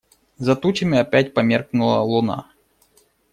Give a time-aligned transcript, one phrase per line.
[0.39, 2.51] За тучами опять померкнула луна.